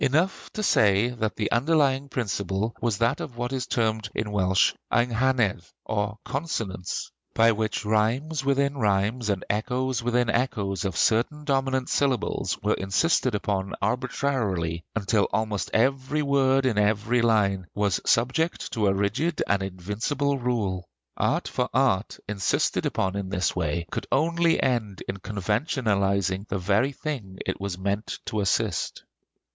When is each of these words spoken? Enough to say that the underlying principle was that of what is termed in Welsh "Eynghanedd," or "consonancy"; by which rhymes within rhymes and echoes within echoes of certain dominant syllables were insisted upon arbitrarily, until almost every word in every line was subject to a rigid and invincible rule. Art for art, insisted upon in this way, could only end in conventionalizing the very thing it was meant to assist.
Enough 0.03 0.49
to 0.53 0.63
say 0.63 1.09
that 1.09 1.35
the 1.35 1.51
underlying 1.51 2.09
principle 2.09 2.75
was 2.81 2.97
that 2.97 3.19
of 3.21 3.37
what 3.37 3.53
is 3.53 3.67
termed 3.67 4.09
in 4.15 4.31
Welsh 4.31 4.73
"Eynghanedd," 4.91 5.61
or 5.85 6.17
"consonancy"; 6.25 7.11
by 7.35 7.51
which 7.51 7.85
rhymes 7.85 8.43
within 8.43 8.79
rhymes 8.79 9.29
and 9.29 9.45
echoes 9.47 10.01
within 10.01 10.27
echoes 10.27 10.85
of 10.85 10.97
certain 10.97 11.43
dominant 11.43 11.87
syllables 11.87 12.57
were 12.63 12.73
insisted 12.73 13.35
upon 13.35 13.73
arbitrarily, 13.79 14.83
until 14.95 15.27
almost 15.31 15.69
every 15.71 16.23
word 16.23 16.65
in 16.65 16.79
every 16.79 17.21
line 17.21 17.67
was 17.75 18.01
subject 18.03 18.73
to 18.73 18.87
a 18.87 18.93
rigid 18.95 19.43
and 19.45 19.61
invincible 19.61 20.39
rule. 20.39 20.89
Art 21.15 21.47
for 21.47 21.69
art, 21.75 22.17
insisted 22.27 22.87
upon 22.87 23.15
in 23.15 23.29
this 23.29 23.55
way, 23.55 23.85
could 23.91 24.07
only 24.11 24.59
end 24.63 25.03
in 25.07 25.17
conventionalizing 25.17 26.47
the 26.47 26.57
very 26.57 26.91
thing 26.91 27.37
it 27.45 27.61
was 27.61 27.77
meant 27.77 28.17
to 28.25 28.39
assist. 28.41 29.03